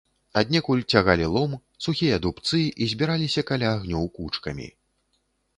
Аднекуль 0.39 0.79
цягалі 0.93 1.27
лом, 1.33 1.53
сухія 1.87 2.17
дубцы 2.25 2.63
і 2.85 2.89
збіраліся 2.95 3.47
каля 3.53 3.67
агнёў 3.77 4.03
кучкамі. 4.17 4.67